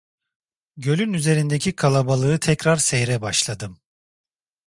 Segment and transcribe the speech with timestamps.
[0.77, 3.77] Gölün üzerindeki kalabalığı tekrar seyre başladım.